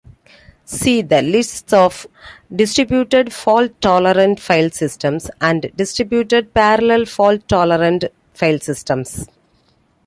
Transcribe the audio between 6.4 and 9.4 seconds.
parallel fault-tolerant file systems.